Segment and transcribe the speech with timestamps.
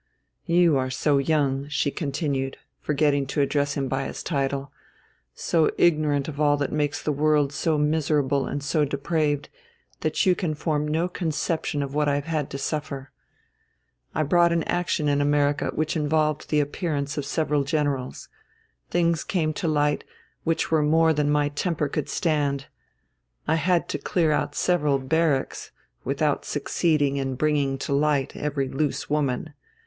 [0.47, 4.71] You are so young," she continued, forgetting to address him by his title,
[5.35, 9.49] "so ignorant of all that makes the world so miserable and so depraved,
[9.99, 13.11] that you can form no conception of what I have had to suffer.
[14.15, 18.27] I brought an action in America which involved the appearance of several generals.
[18.89, 20.03] Things came to light
[20.43, 22.65] which were more than my temper could stand.
[23.47, 25.69] I had to clear out several barracks
[26.03, 29.53] without succeeding in bringing to light every loose woman.